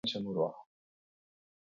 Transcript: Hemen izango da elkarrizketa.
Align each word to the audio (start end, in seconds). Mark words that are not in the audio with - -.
Hemen 0.03 0.09
izango 0.11 0.33
da 0.37 0.37
elkarrizketa. 0.37 0.67